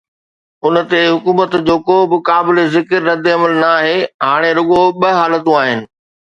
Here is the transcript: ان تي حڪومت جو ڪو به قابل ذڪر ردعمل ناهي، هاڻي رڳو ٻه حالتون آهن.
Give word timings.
ان 0.65 0.75
تي 0.89 0.99
حڪومت 1.13 1.51
جو 1.67 1.75
ڪو 1.87 1.97
به 2.13 2.17
قابل 2.29 2.55
ذڪر 2.75 2.99
ردعمل 3.09 3.53
ناهي، 3.63 3.95
هاڻي 4.27 4.51
رڳو 4.59 4.83
ٻه 4.99 5.09
حالتون 5.23 5.57
آهن. 5.65 5.79